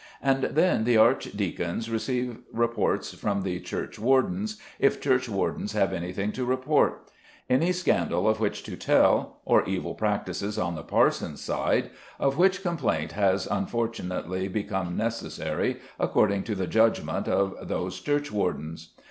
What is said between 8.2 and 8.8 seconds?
of which to